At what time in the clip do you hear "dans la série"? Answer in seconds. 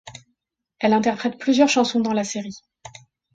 1.99-2.55